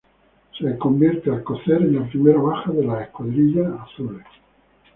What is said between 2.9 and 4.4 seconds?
Escuadrillas Azules.